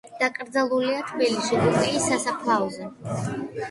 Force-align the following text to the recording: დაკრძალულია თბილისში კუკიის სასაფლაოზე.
დაკრძალულია 0.21 1.03
თბილისში 1.11 1.63
კუკიის 1.67 2.11
სასაფლაოზე. 2.11 2.95